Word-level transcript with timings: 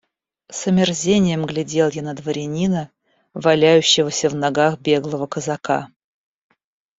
С 0.49 0.65
омерзением 0.65 1.45
глядел 1.45 1.91
я 1.91 2.01
на 2.01 2.15
дворянина, 2.15 2.89
валяющегося 3.35 4.29
в 4.29 4.35
ногах 4.35 4.79
беглого 4.79 5.27
казака. 5.27 5.91